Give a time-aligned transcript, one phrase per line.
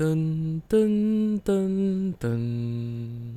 [0.00, 3.34] 噔噔噔噔，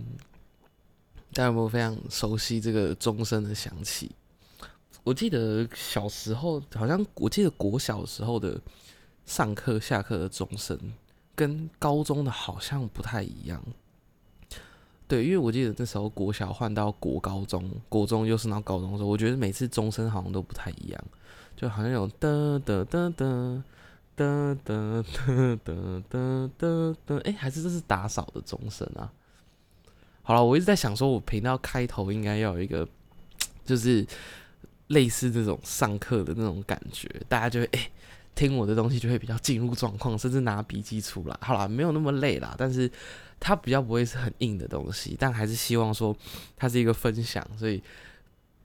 [1.34, 4.10] 大家有没有非常熟悉这个钟声的响起？
[5.04, 8.58] 我记得小时候，好像我记得国小时候的
[9.26, 10.80] 上课下课的钟声，
[11.36, 13.62] 跟高中的好像不太一样。
[15.06, 21.04] 对，因为我记得那时候国小换到国高中，国中又是到高中的时候，我觉得每次钟声好像都不太一样，
[21.58, 23.62] 就好像有噔噔噔噔。
[24.16, 29.12] 哒哒哒哒哒哒哒，哎，还是这是打扫的钟声啊？
[30.22, 32.88] 好了，我一直在想说，我频道开头应该要有一个，
[33.66, 34.06] 就是
[34.88, 37.90] 类似这种上课的那种感觉，大家就会哎
[38.36, 41.38] 听我的东西就会比较进入状况，甚至拿笔记出来。
[41.42, 42.90] 好了，没有那么累啦，但是
[43.40, 46.16] 它比较不会是很硬的东西，但还是希望说
[46.56, 47.82] 它是一个分享，所以。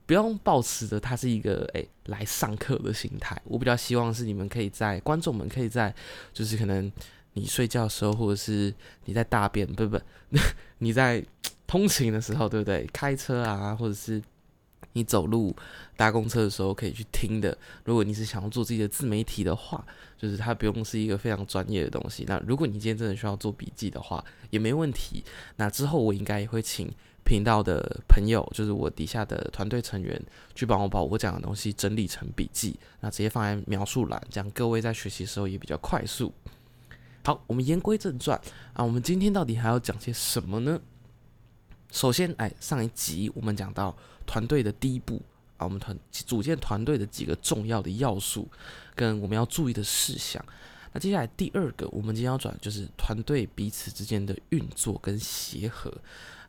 [0.08, 5.94] 不用抱持着它是一个诶来上课的心态，我比较希望是你们可以在观众们可以在
[6.32, 6.90] 就是可能
[7.34, 8.72] 你睡觉的时候，或者是
[9.04, 10.00] 你在大便不不
[10.78, 11.22] 你在
[11.66, 12.88] 通勤的时候，对不对？
[12.90, 14.22] 开车啊，或者是
[14.94, 15.54] 你走路
[15.94, 17.54] 搭公车的时候可以去听的。
[17.84, 22.24] 如果你是想要做自己的自媒体的话，就是它不用是一个非常专业的东西。
[22.26, 25.22] 那如果你今天真的需要做笔记的话，也没问题。
[25.56, 26.90] 那之后我应该也会请。
[27.28, 30.18] 频道的朋友，就是我底下的团队成员，
[30.54, 36.32] 去帮我把我讲的东西整理成笔记，那直接放在描述栏，这样各位在学习的时候也比较快速。
[37.26, 38.40] 好，我们言归正传
[38.72, 40.80] 啊，我们今天到底还要讲些什么呢？
[41.92, 43.94] 首先，哎，上一集我们讲到
[44.26, 45.20] 团队的第一步
[45.58, 48.48] 啊，我们团组建团队的几个重要的要素
[48.94, 50.42] 跟我们要注意的事项。
[50.92, 55.92] 那接下来第二个，我们今天要转就是团队彼此之间的运作跟协和。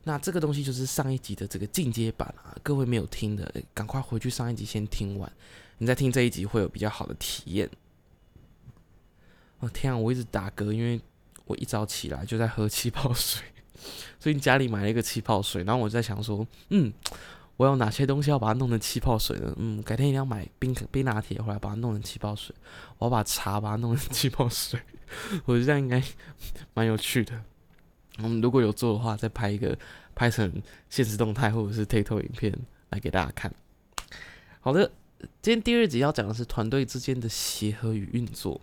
[0.04, 5.30] 那这个东西就是上一集的这个进阶版啊，各位没有听的，赶快回去上一集先听完，
[5.76, 7.68] 你再听这一集会有比较好的体验。
[9.58, 10.98] 哦天啊，我一直打嗝，因为
[11.44, 13.42] 我一早起来就在喝气泡水，
[14.18, 16.90] 所以家里买了一个气泡水，然后我在想说，嗯，
[17.60, 19.52] 我有哪些东西要把它弄成气泡水呢？
[19.58, 22.56] 嗯，改天一定要买冰冰拿铁回来把它弄成气泡水，
[22.96, 24.80] 我要把茶把它弄成气泡水，
[25.44, 26.02] 我觉得这样应该
[26.72, 27.38] 蛮有趣的。
[28.16, 29.76] 我们如果有做的话，再拍一个
[30.14, 30.50] 拍成
[30.88, 32.58] 现实动态或者是 TikTok 影片
[32.88, 33.52] 来给大家看。
[34.60, 34.90] 好的，
[35.42, 38.58] 今天第二集要讲的是团队之间的协和与运作。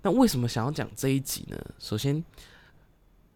[0.00, 1.62] 那为什么想要讲这一集呢？
[1.78, 2.24] 首先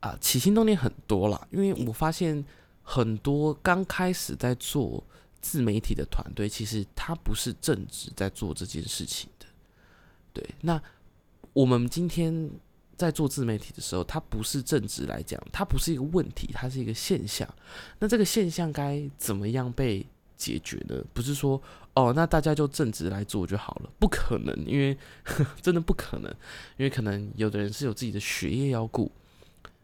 [0.01, 2.43] 啊，起心动念很多啦，因为我发现
[2.85, 5.03] 很多刚开始在做
[5.41, 9.47] 自媒体的团队，其实他不是正直在做这件事情的。
[10.33, 10.81] 对，那
[11.53, 12.49] 我们今天。
[12.97, 17.47] 在做自媒体的时候，它不是正直来讲，它不是一个问题，它是一个现象。
[17.99, 20.07] 那这个现象该怎么样被
[20.37, 21.05] 解决呢？
[21.13, 21.61] 不是说
[21.95, 24.97] 哦，那大家就正直来做就好了，不可能，因为
[25.61, 26.31] 真的不可能，
[26.77, 29.11] 因为可能有的人是有自己的学业要顾，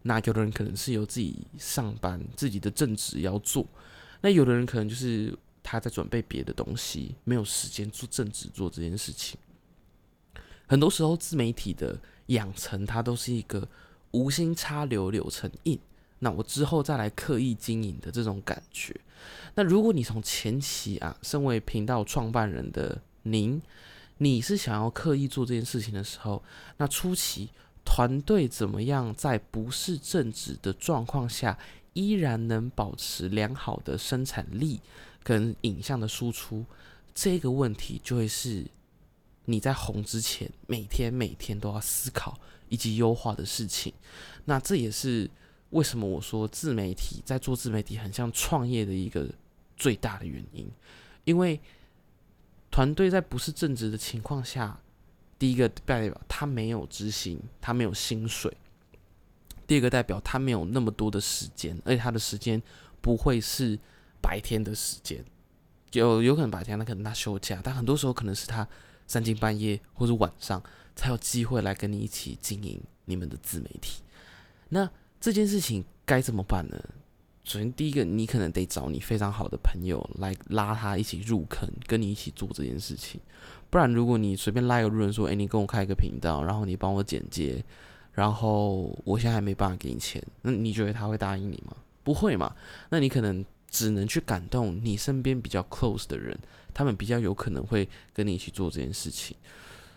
[0.02, 3.66] 那有的人可能是有自己上班自己的正职要做，
[4.20, 9.38] 那有的人可能就是他在准备别的东西，没有时间做正职做这件事情。
[10.66, 11.98] 很多时候自媒体的。
[12.30, 13.68] 养成它都是一个
[14.12, 15.76] 无心插柳柳成荫，
[16.20, 18.94] 那我之后再来刻意经营的这种感觉。
[19.56, 23.60] 那如果你从前期啊，身为频道创办人的您，
[24.18, 26.40] 你是想要刻意做这件事情的时候，
[26.76, 27.50] 那初期
[27.92, 31.58] 团队怎么样在不是正直的状况下，
[31.92, 34.80] 依然能保持良好的生产力
[35.24, 36.64] 跟影像的输出，
[37.12, 38.64] 这个问题就会是。
[39.46, 43.92] 你在红之前，每天每天都要思考以及优化的事情。
[44.44, 45.28] 那这也是
[45.70, 49.28] 为什么我说自媒体在做自媒体很像创业的一个
[49.76, 50.70] 最大的原因。
[51.24, 51.58] 因为
[52.70, 54.78] 团队在不是正职的情况下，
[55.40, 58.48] 第一个代表他没有执行，他没有薪水；
[59.66, 62.62] 第二个代表他没有那么多的时间，而且他的时间
[63.00, 63.76] 不会是
[64.22, 65.24] 白天的时间，
[65.90, 68.68] 有有可能白天，那可能他休假，但很多时候可能是他。
[69.06, 70.62] 三更半夜或者晚上
[70.94, 74.04] 才有机会来跟你一起经营你们的自媒体，
[74.68, 74.88] 那
[75.20, 76.80] 这件事情该怎么办呢？
[77.42, 83.20] 首先，第一个，你可能得找你非常好的朋友来拉他一起入坑，跟你一起做这件事情。
[83.70, 87.64] 不然，如果你随便拉一个路人说：“诶，你跟我开一个频道，然后你帮我剪接，
[88.12, 91.76] 然后我现在还没办法给你钱。”那你觉得他会答应你吗？
[92.02, 92.54] 不会嘛？
[92.90, 96.36] 那你可能只能去感动你身边比较 close 的人。
[96.72, 99.36] 他们比较有可能会跟你一起做这件事情，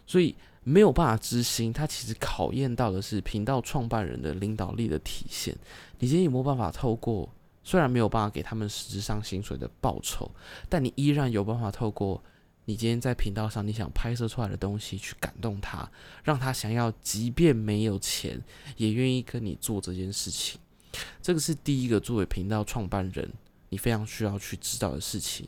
[0.08, 1.72] 所以没有办法执行。
[1.72, 5.56] 他其实考验到的是频道创办人的领导力的体现。
[6.00, 7.30] 你今天有没有办法透过
[7.64, 10.30] 虽然没有办法给他们实质上薪水的报酬，
[10.68, 12.22] 但你依然有办法透过
[12.66, 15.90] 你今天在频道上你想拍摄出来的东西去感动他，
[16.24, 18.42] 让他想要即便没有钱
[18.78, 20.60] 也愿意跟你做这件事情。
[21.22, 23.30] 这个是第一个作为频道创办人
[23.70, 25.48] 你非常需要去知道的事情。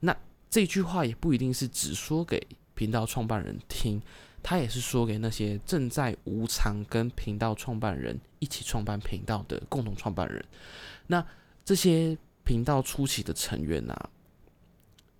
[0.00, 0.16] 那
[0.48, 2.40] 这句话也不一定是只说给
[2.74, 4.00] 频道创办人听，
[4.42, 10.42] 他也是说给那些正在无偿跟频道创办人一起创办频道的共同创办人。
[11.08, 11.22] 那
[11.64, 14.10] 这些频道初期的成员啊，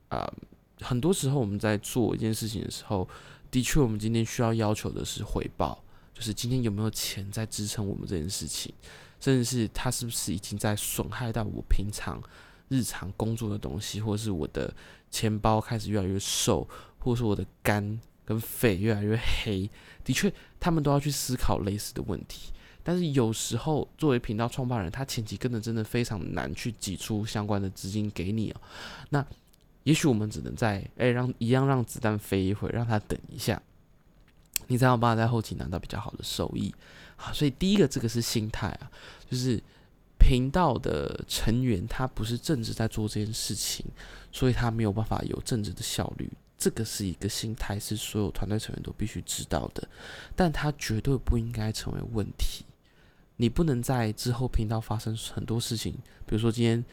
[0.08, 0.32] 啊。
[0.80, 3.08] 很多时候我们在做一件事情的时候，
[3.50, 5.82] 的确，我们今天需要要求的是回报，
[6.12, 8.72] 就是今天有没有钱在支撑我们这件事情，
[9.20, 12.22] 甚至是他是不是已经在损害到我平常
[12.68, 14.72] 日常工作的东西，或者是我的
[15.10, 16.68] 钱包开始越来越瘦，
[16.98, 19.70] 或者是我的肝跟肺越来越黑。
[20.04, 22.52] 的确，他们都要去思考类似的问题。
[22.82, 28.60] 但是有时候，作为频道创办人，他前期真的真的非常难去挤出相关的资金给你哦。
[29.10, 29.26] 那
[29.86, 33.62] 也许我们只能在哎让一样让子弹飞一会，让他等一下，
[34.66, 36.74] 你才有办法在后期拿到比较好的收益。
[37.14, 38.90] 好，所以第一个这个是心态啊，
[39.30, 39.62] 就是
[40.18, 43.86] 频道的成员他不是正直在做这件事情，
[44.32, 46.28] 所以他没有办法有正直的效率。
[46.58, 49.86] 这个是一个心态，是所有团队成员都必须知道的，
[50.34, 52.64] 但他绝对不应该成为问题。
[53.36, 55.92] 你不能在之后频道发生很多事情，
[56.26, 56.84] 比如说今天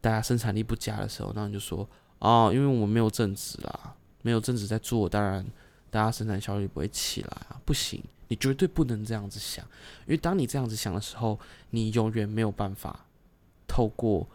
[0.00, 1.88] 大家生产力不佳的时候，那你就说。
[2.26, 5.46] 哦，因为我们没有正职啦，没有正职在做，当然
[5.90, 9.64] 大家生产效率不会起来啊，不行，你绝对不能这样子想，
[10.06, 11.38] 因为当你这样子想的时候，
[11.70, 13.06] 你永远没有办法
[13.68, 14.28] 透过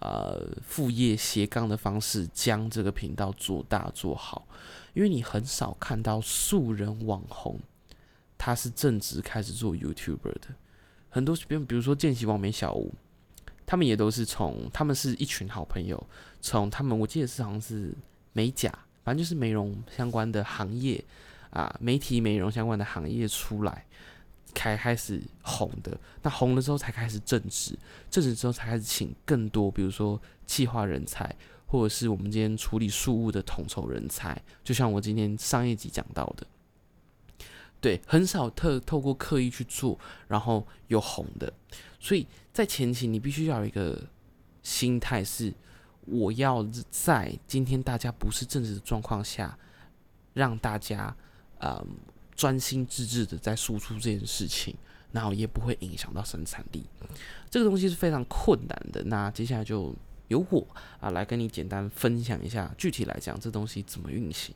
[0.00, 4.48] 呃副业斜杠的方式将这个频道做大做好，
[4.92, 7.60] 因为你很少看到素人网红
[8.36, 10.48] 他是正职开始做 YouTuber 的，
[11.08, 12.92] 很多比比如说见习网美小屋。
[13.66, 16.00] 他们也都是从，他们是一群好朋友，
[16.40, 17.92] 从他们我记得是好像是
[18.32, 18.72] 美甲，
[19.02, 21.04] 反正就是美容相关的行业
[21.50, 23.84] 啊，媒体美容相关的行业出来，
[24.54, 27.76] 开开始红的，那红了之后才开始正职，
[28.08, 31.34] 正职之后才开始请更多，比如说企划人才，
[31.66, 36.46] 或者是我们今天处理事务的统筹人才，就像我今天上一集讲到的，
[37.78, 41.52] 对，很少特透过刻意去做，然后有红的。
[42.00, 44.02] 所以在前期，你必须要有一个
[44.62, 45.52] 心态，是
[46.04, 49.56] 我要在今天大家不是正直的状况下，
[50.32, 51.14] 让大家
[51.58, 51.84] 呃
[52.34, 54.74] 专心致志的在输出这件事情，
[55.12, 56.84] 然后也不会影响到生产力。
[57.50, 59.04] 这个东西是非常困难的。
[59.04, 59.94] 那接下来就
[60.28, 60.66] 由我
[60.98, 64.54] 啊来跟你简单分享一下，具体来讲这东西怎么运行。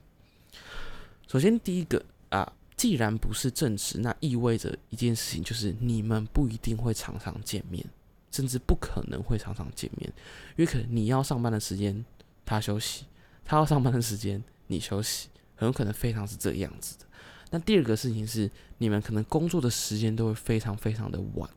[1.28, 2.52] 首先第一个啊。
[2.80, 7.84] 既然不是正职，那意味着一件事情，就是你们不一定会常常见面，
[8.30, 10.10] 甚至不可能会常常见面，
[10.56, 12.02] 因为可能你要上班的时间
[12.42, 13.04] 他休息，
[13.44, 17.04] 他要上班的时间你休息，很有可能非常是这样子的。
[17.50, 21.50] 那第二个事情是，你们可能工作的时间都会非常非常的晚。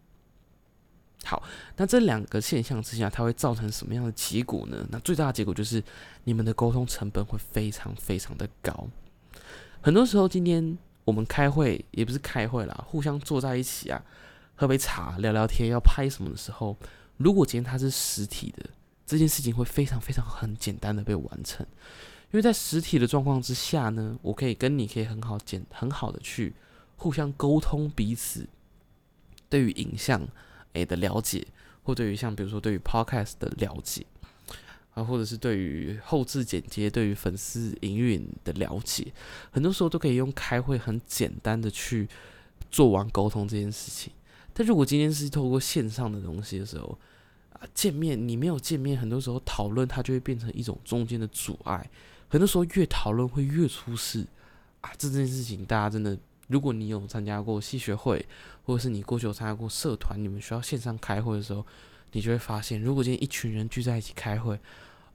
[1.24, 1.42] 好，
[1.78, 4.86] 那这两个现象之下，它会造成什么样的结果呢？
[4.92, 5.82] 那最大的结果就是
[6.26, 8.90] 你们的沟通成本会非常非常的高。
[9.80, 10.78] 很多时候，今天。
[11.06, 14.02] 我们开会也不是开会啦，互相坐在一起啊，
[14.56, 16.78] 喝杯茶聊聊天，要拍什么的时候，
[17.18, 18.70] 如果今天它是实体的，
[19.06, 21.66] 这件事情会非常非常很简单的被完成，
[22.32, 26.54] 因为在实体的状况之下呢，我可以跟你可以很好简很好的去
[26.96, 28.48] 互相沟通彼此
[29.50, 30.26] 对于影像
[30.74, 31.46] 诶的了解，
[31.84, 34.06] 或对于像比如说对于 podcast 的了解。
[34.94, 39.12] 啊，或者是对于后置剪接、对于粉丝营运的了解，
[39.50, 42.08] 很多时候都可以用开会很简单的去
[42.70, 44.14] 做完沟通这件事情。
[44.54, 46.96] 但如果今天是透过线上的东西的时候，
[47.54, 51.90] 啊，见面你没有见面，很多时候讨论它就会变成一种中间的阻碍。
[52.30, 54.28] 很多时候越讨论会越出事
[54.82, 54.92] 啊！
[54.98, 56.16] 这件事情大家真的，
[56.48, 58.24] 如果你有参加过戏学会，
[58.64, 61.66] 或者是你过去有参加过社团，你们需要线上开会的时候。
[62.14, 64.58] 你就会发现，如果今天一群人聚在一起开会，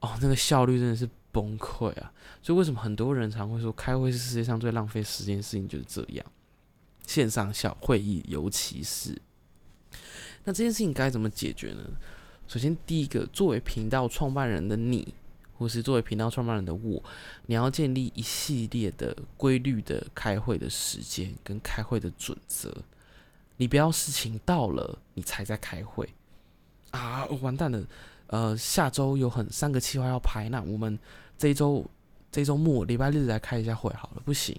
[0.00, 2.12] 哦，那个效率真的是崩溃啊！
[2.42, 6.26] 所以为什么很多人常会说，开会是世界上最浪费时间的事情，就是这样。
[7.06, 9.18] 线上小会议，尤其是，
[10.44, 11.82] 那这件事情该怎么解决呢？
[12.46, 15.14] 首先，第一个，作为频道创办人的你，
[15.56, 17.02] 或是作为频道创办人的我，
[17.46, 22.74] 你要建立一系列的规律的开会的时间跟开会的准则。
[23.56, 26.08] 你不要事情到了，你才在开会。
[26.90, 27.82] 啊，完蛋了！
[28.28, 30.98] 呃，下周有很三个计划要拍，那我们
[31.36, 31.84] 这一周
[32.30, 34.22] 这周末礼拜日来开一下会好了。
[34.24, 34.54] 不行，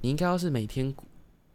[0.00, 0.94] 你应该要是每天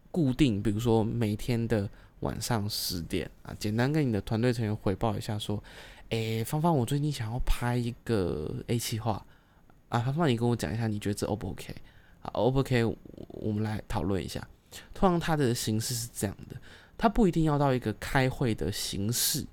[0.10, 1.88] 固定，比如说每天的
[2.22, 5.62] 晚上十点啊，简单跟你的团队成员汇报一下，说，
[6.10, 9.24] 诶，芳芳，我最近想要拍一个 A 计划，
[9.90, 11.76] 啊，芳芳，你跟我讲一下，你觉得这 O 不 OK？
[12.22, 12.84] 啊，O 不 OK？
[13.30, 14.46] 我们来讨论一下。
[14.94, 16.56] 通常它的形式是这样的，
[16.98, 19.46] 它不一定要到一个开会的形式，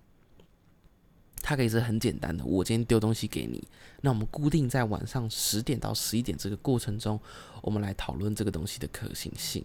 [1.48, 2.44] 它可以是很简单的。
[2.44, 3.66] 我今天丢东西给你，
[4.02, 7.18] 那我们固定在晚上十点到十一点这个过程中，
[7.62, 9.64] 我们来讨论这个东西的可行性。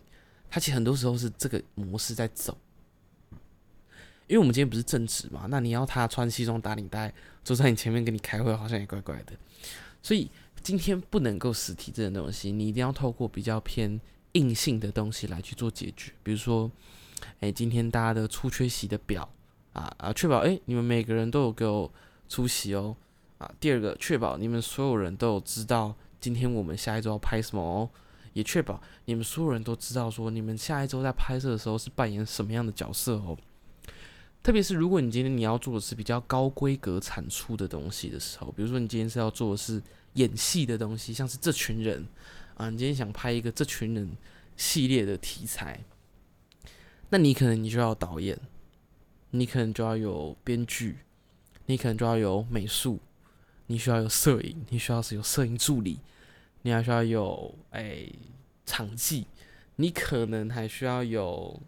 [0.50, 2.58] 它其实很多时候是这个模式在走，
[4.28, 7.14] 因为我们今天不是正职嘛，那你要他穿西装打领带
[7.44, 9.34] 坐在你前面跟你开会，好像也怪怪的。
[10.02, 14.00] 所以今天不能够实体这种东西，你一定要透过比较偏
[14.32, 16.14] 硬性的东西来去做解决。
[16.24, 16.72] 比如说，
[17.42, 19.28] 哎，今天大家的出缺席的表
[19.74, 21.92] 啊啊，确保哎你们每个人都有给我
[22.30, 22.96] 出席哦
[23.38, 23.52] 啊。
[23.60, 27.90] 第二个，确保你们所有人都有知道今天我们下一周要拍什么哦。
[28.34, 33.38] 也确保你们所有人都知道，说你们下一周在拍摄的时候是扮演什么样的角色哦。
[34.42, 39.80] 特别是如果你今天你要做的是比较高规格产出的东西的时候，比如说你今天是要做的是
[40.14, 42.04] 演戏的东西，像是这群人
[42.56, 44.18] 啊，你今天想拍一个这群人
[44.58, 45.80] 系列的题材，
[47.10, 48.36] 那你可能你就要导演，
[49.36, 51.00] 你可能就要有编剧，
[51.66, 53.00] 你可能就要有美术，
[53.66, 56.00] 你需要有摄影，你需要是有摄影助理。
[56.62, 58.06] 你还需要有哎
[58.64, 59.26] 场记，
[59.78, 61.60] 你可能还需要有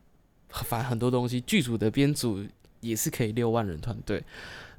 [0.49, 1.41] 反正很多东西。
[1.41, 2.45] 剧组的编组
[2.81, 4.23] 也是可以六万人团队。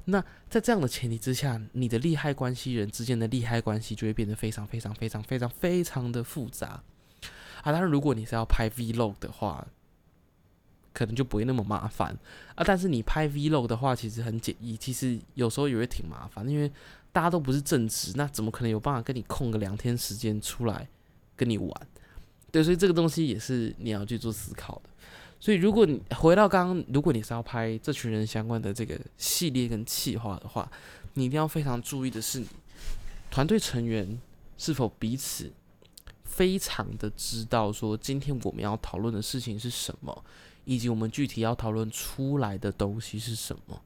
[0.05, 6.81] 那在这样的前提之下，你的利害关系人之间的利害关系就会变得非常非常非常非常非常的复杂
[7.61, 7.65] 啊！
[7.65, 9.67] 当然，如果你是要拍 Vlog 的话，
[10.97, 12.17] 可能就不会那么麻烦
[12.55, 12.63] 啊。
[12.65, 16.71] 但是你拍 Vlog 的话，其实很简易，其实有时候也会挺麻烦，因为。
[17.13, 20.87] 大家都不是正职，那怎么可能有办法跟你空个两天时间出来
[21.35, 21.87] 跟你玩？
[22.51, 24.89] 对，所以这个东西也是你要去做思考的。
[25.39, 30.69] 所以如果你回到刚刚，如果你是要拍这群人相关的这个系列跟企划的话，
[31.15, 32.43] 你一定要非常注意的是，
[33.31, 34.19] 团队成员
[34.55, 35.51] 是否彼此
[36.23, 40.23] 非常的知道说今天我们要讨论的事情是什么，
[40.67, 43.81] 以及我们具体要讨论出来的东西是什么。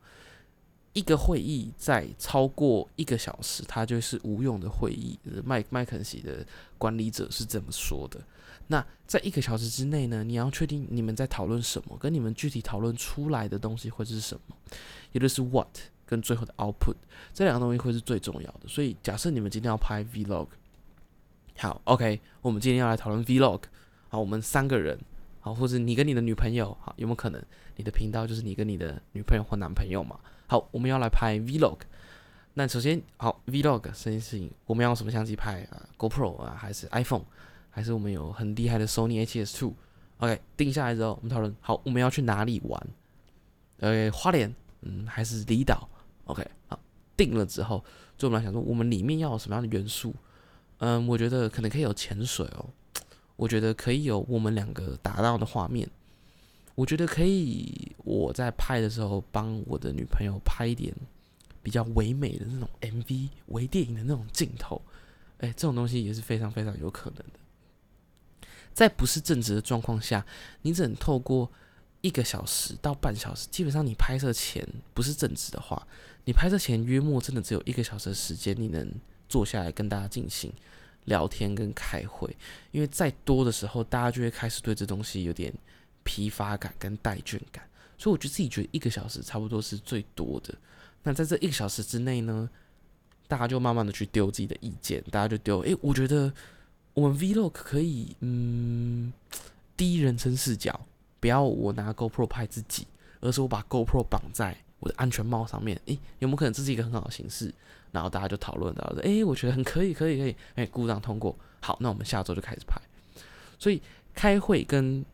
[0.94, 5.18] 一个会议在超过一个小时，它就是无用的会议。
[5.46, 6.46] 麦麦肯锡的
[6.78, 8.20] 管理者是这么说的。
[8.68, 14.56] 那在一个小时之内呢，你要确定你们在讨论什么，跟你们具体讨论出来的东西会是什么，
[15.14, 16.96] 也就是 what 跟最后的 output
[17.34, 18.68] 这两个东西会是最重要的。
[18.68, 20.48] 所以，假设你们今天要拍 vlog，
[21.58, 23.62] 好，OK，我们今天要来讨论 vlog。
[24.10, 25.00] 好，我们三个人，
[25.42, 27.44] 好，或者你跟你的女朋友，好，有没有可能
[27.76, 30.20] 你的频道就是你跟你的女朋友或男朋友嘛？
[30.48, 31.80] 好，我们要来拍 Vlog。
[32.54, 37.24] 那首先，好 Vlog 这件事情，我们要用什么相机拍啊？GoPro 啊，还是 iPhone？
[37.70, 41.56] 还是我们有很厉害的 Sony A7S2？OK，定下来之后，我们讨论。
[41.62, 42.88] 好，我们要去哪里玩？
[43.80, 45.90] 呃，花莲，嗯，还是离岛
[46.26, 46.78] ？OK，好，
[47.18, 47.84] 定了之后，
[48.18, 50.14] 就我们来想说，我们里面要有什么样的元素？
[50.80, 52.70] 嗯，我觉得可能可以有潜水哦。
[53.42, 55.90] 我觉得可以有我们两个达到的画面。
[56.76, 60.94] 我觉得可以，我在拍的时候帮我的女朋友拍一点
[61.64, 64.80] 比较唯美的那种 MV、微电影的那种镜头，
[65.40, 67.40] 哎，这种东西也是非常非常有可能的。
[68.72, 70.24] 在不是正直的状况下，
[70.62, 71.52] 你只能透过
[72.02, 75.88] 一个小时到半小时，基本上你拍摄前不是正直的话，
[76.26, 78.88] 你拍摄前约莫真的只有一个小时的时间，你能
[79.28, 80.54] 坐下来跟大家进行
[81.06, 82.36] 聊天跟开会，
[82.72, 85.54] 因为再多的时候，大家就会开始对这东西有点。
[86.04, 87.64] 疲乏感跟怠倦感，
[87.96, 90.52] 所以我觉得自己觉得一个小时差不多是最多的。
[91.04, 92.50] 那在这一个小时之内呢，
[93.28, 96.34] 大家就慢慢的去丢自己的意见，大家就丢，诶，我觉得
[96.96, 99.14] 我们 Vlog 可以，嗯，
[99.78, 100.88] 第一人称视角，
[101.20, 102.88] 不要我拿 GoPro 拍自己，
[103.20, 107.54] 而是我把 GoPro 绑在我的安全帽上面，诶，有没有可能这是一个很好的形式？
[107.92, 111.38] 然后大家就讨论到说，诶，我觉得很可以，可以，可以，诶，故障通过。
[111.62, 112.82] 好，那我们下周就开始拍。
[113.58, 113.82] 所以
[114.14, 115.06] 开会跟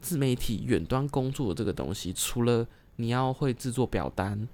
[0.00, 4.46] 自媒体远端工作的这个东西，除了你要会制作表单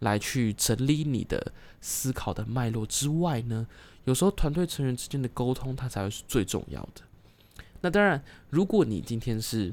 [0.00, 3.66] 来去整理你的思考的脉络之外呢，
[4.04, 7.02] 有时候团队成员之间的沟通，它才会是最重要的。
[7.80, 9.72] 那当然，如果你今天是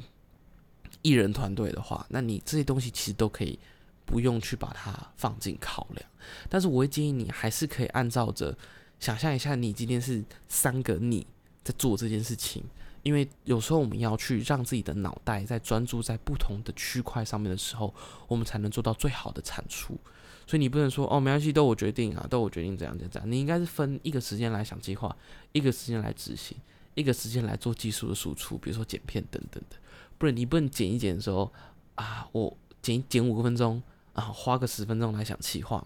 [1.02, 3.58] 艺人团队的话，那你这些东西其实都可以
[4.06, 6.06] 不用去把它放进考量。
[6.50, 8.58] 但是我会建议你，还是可以按照着
[9.00, 11.26] 想象一下，你今天是三个你
[11.64, 12.64] 在做这件事情。
[13.04, 17.94] 因为有时候我们要去让自己的脑袋在专注在不同的区块上面的时候，
[18.30, 20.00] 我们才能做到最好的产出。
[20.48, 23.30] 所以你不能说哦，没关系，都我决定啊，都我决定怎样怎样。
[23.30, 25.14] 你应该是分一个时间来想计划，
[25.52, 26.58] 一个时间来执行，
[26.96, 29.76] 一个时间来做技术的输出，比如说剪片等等的。
[30.18, 31.52] 不然你不能剪一剪的时候
[31.96, 33.84] 啊，我剪剪五个分钟
[34.14, 35.86] 啊，花个十分钟来想计划，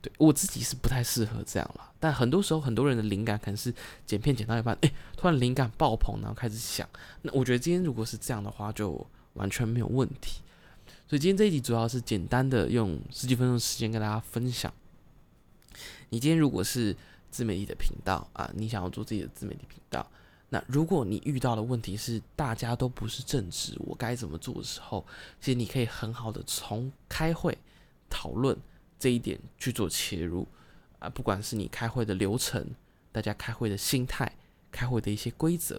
[0.00, 6.88] 对我自己是不太适合这样啦，但很多时候很多人的灵感可能是剪片剪到一半，哎，突然灵感爆棚，然后开始想。
[7.22, 10.42] 那我觉得今天如果是这样的话，就完全没有问题。
[11.08, 14.72] 所以今天这一集主要是简单的用十几分钟时间跟大家分享。
[16.10, 16.96] 你今天如果是
[17.30, 20.08] 自媒体的频道啊，你想要做自己的自媒体频道，
[20.48, 25.04] 那如果你遇到的问题是大家都不是正直，我该怎么做的时候，
[25.40, 27.56] 其实你可以很好的从开会
[28.08, 28.56] 讨论。
[28.98, 30.48] 这一点去做切入
[30.98, 32.66] 啊，不管是你开会的流程，
[33.12, 34.32] 大家开会的心态，
[34.72, 35.78] 开会的一些规则，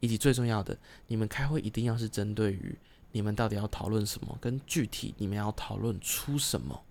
[0.00, 0.74] 以及最重要的，
[1.06, 2.74] 你们开会一定要是针对于
[3.12, 6.82] 你们到底要讨论什么，跟具体你们要讨论出什么。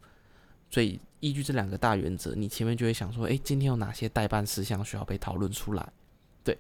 [0.70, 5.92] 所以依据这两个大原则，你前面就会想说，诶，今天有哪些代办事项需要被讨论出来？
[6.46, 6.58] 对，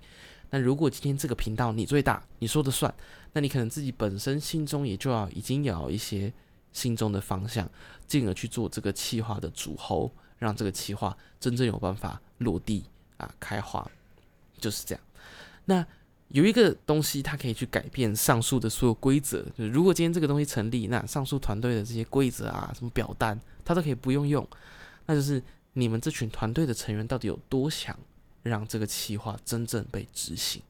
[0.49, 2.93] 那如果今天这个频道你最大，你说的算，
[3.31, 6.33] 那你可能自己本身心中也就要已经有一些。
[6.75, 7.71] 心中的方向，
[8.05, 12.83] 进而去做这个企划的主喉，让这个企划真正有办法落地
[13.15, 13.89] 啊开花，
[14.59, 15.01] 就是这样。
[15.63, 15.87] 那
[16.27, 19.41] 有一个东西，它可以去改变上述的所有规则。
[19.57, 24.45] 就是如果今天这个东西成立，那上述团队的这些规则啊，什么表单，它都可以不用用。
[25.05, 27.97] 那就是你们这群团队的成员到底有多强
[28.49, 30.61] 让这个企划真正被执行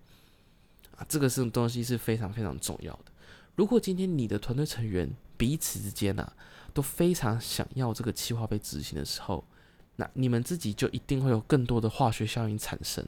[0.95, 1.05] 啊？
[1.09, 3.11] 这个是东西是非常非常重要的。
[3.55, 6.31] 如果今天你的团队成员，彼此之间呐，
[6.73, 9.45] 都非常想要这个计划被执行的时候，
[9.97, 13.05] 那你们自己就一定会有更多的化学效应产生，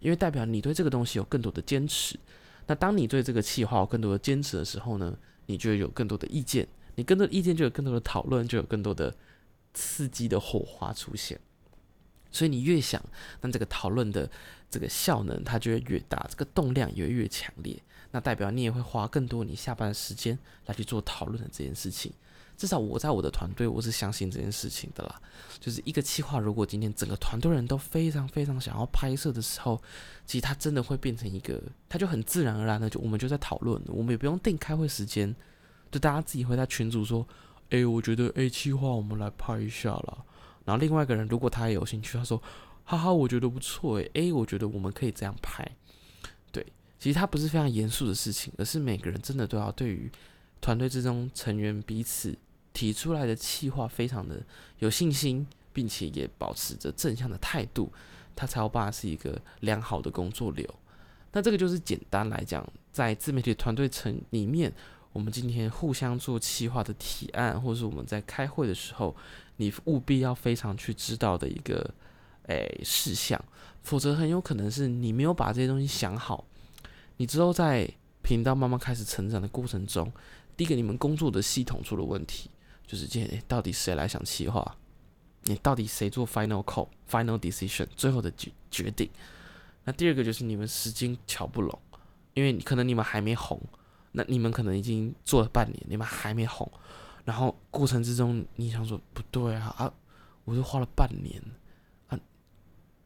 [0.00, 2.18] 因为代表你对这个东西有更多的坚持。
[2.66, 9.14] 那当你对这个计划有更多的坚持的时候呢，你就有更多的意见，你更多的意见就有更多的讨论，就有更多的
[9.74, 11.40] 刺激的火花出现。
[12.30, 13.02] 所以你越想，
[13.40, 14.30] 那这个讨论的
[14.70, 17.80] 这个效能它就会越大，这个动量也会越强烈。
[18.10, 22.12] 那代表你也会花更多你下班的时间来去做讨论的这件事情。
[22.56, 25.20] 至少我在我的团队，我是相信这件事情的啦。
[25.60, 29.80] 就是一个企划，如果今天整个团队人都非常非常想要拍摄的时候，
[30.26, 35.32] 其实它真的会变成一个，它就很自然而然的就我们就在讨论，我们也不用定开会时间，
[35.92, 37.24] 就大家自己会在群组说，
[37.70, 40.24] 诶，我觉得 A 企划我们来拍一下啦。
[40.68, 42.36] 然后另外一个人如果他也有兴趣，他说，
[42.84, 45.66] 哈哈，我觉得不错诶诶我觉得我们可以这样拍。
[46.52, 46.62] 对
[46.98, 50.12] 其实它不是非常严肃的事情，而是每个人真的都要对于
[50.60, 52.36] 团队之中成员彼此
[52.74, 54.44] 提出来的计划非常的
[54.80, 57.90] 有信心，并且也保持着正向的态度，
[58.36, 60.68] 他才有办法是一个良好的工作流。
[61.32, 64.70] 那这个就是简单来讲，在自媒体团队层里面，
[65.14, 69.16] 我们今天互相做企划的提案，或者是我们在开会的时候，
[69.58, 71.94] 你务必要非常去知道的一个
[72.46, 73.38] 诶事项，
[73.82, 76.44] 否则很有可能是你没有把这些东西想好。
[77.18, 77.88] 你之后在
[78.22, 80.10] 频道慢慢开始成长的过程中，
[80.56, 82.50] 第一个你们工作的系统出了问题，
[82.86, 84.76] 就是这到底谁来想企划？
[85.44, 89.08] 你到底谁做 final call、final decision 最后的决决定？
[89.84, 91.78] 那第二个就是你们时间瞧不拢，
[92.34, 93.60] 因为可能你们还没红，
[94.12, 96.70] 那你们可能已经做了半年，你们还没红，
[97.28, 99.92] 然后过程之中你想说不对啊啊，
[100.46, 101.38] 我都花了半年
[102.06, 102.18] 啊，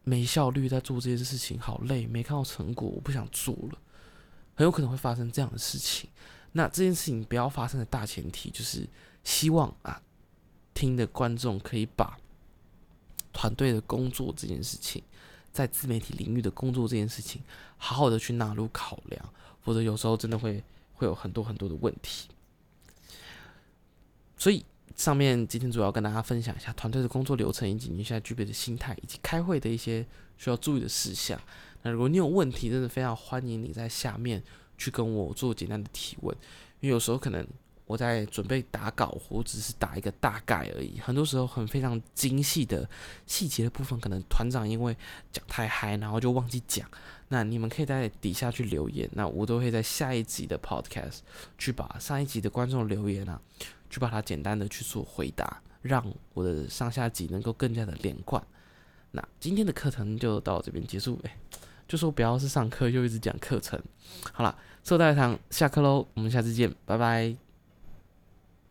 [0.05, 3.77] 没效率在做这些事情，好累，没看到成果，我不想做了。
[4.55, 6.09] 很有可能会发生这样的事情。
[6.53, 8.87] 那这件事情不要发生的大前提，就是
[9.25, 10.01] 希望啊，
[10.73, 12.17] 听的观众可以把
[13.33, 15.03] 团队的工作这件事情，
[15.51, 17.43] 在自媒体领域的工作这件事情，
[17.75, 22.29] 好好的去纳入考量，否则有时候真的会会有很多很多的问题。
[24.43, 24.65] 所以
[24.97, 30.05] 上面今天主要跟大家分享一下团队的工作流程，以及你现在具备的心态，以及开会的一些
[30.37, 31.39] 需要注意的事项。
[31.81, 34.43] 那如果你有问题，真的非常欢迎你在下面
[34.77, 36.35] 去跟我做简单的提问，
[36.81, 37.47] 因为有时候可能
[37.85, 40.99] 我在准备打稿，或只是打一个大概而已。
[40.99, 42.89] 很多时候很非常精细的
[43.25, 44.93] 细节的部分，可能团长因为
[45.31, 46.85] 讲太嗨，然后就忘记讲。
[47.33, 51.21] 那你们可以在底下去留言，那我都会在下一集的 podcast
[51.57, 53.41] 去把上一集的观众留言啊，
[53.89, 58.45] 去把它简单的去做回答，让我的上下集能够更加的连贯。
[59.09, 61.35] 那今天的课程就到这边结束，哎。
[61.85, 63.79] 就说不要是上课又一直讲课程，
[64.31, 67.52] 好了，收大堂下课喽，我们下次见，拜拜。